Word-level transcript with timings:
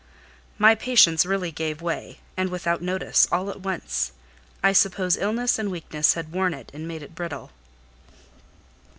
My 0.57 0.73
patience 0.73 1.27
really 1.27 1.51
gave 1.51 1.79
way, 1.79 2.21
and 2.35 2.49
without 2.49 2.81
notice: 2.81 3.27
all 3.31 3.51
at 3.51 3.59
once. 3.59 4.13
I 4.63 4.73
suppose 4.73 5.15
illness 5.15 5.59
and 5.59 5.69
weakness 5.69 6.15
had 6.15 6.31
worn 6.31 6.55
it 6.55 6.71
and 6.73 6.87
made 6.87 7.03
it 7.03 7.13
brittle. 7.13 7.51